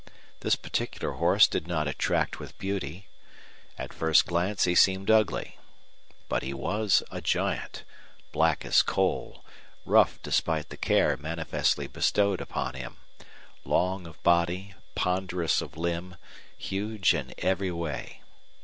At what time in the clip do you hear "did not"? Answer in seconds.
1.47-1.87